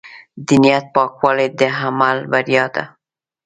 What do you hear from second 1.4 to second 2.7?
د عمل بریا